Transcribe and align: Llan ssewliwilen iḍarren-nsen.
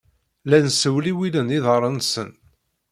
Llan 0.45 0.67
ssewliwilen 0.71 1.53
iḍarren-nsen. 1.57 2.29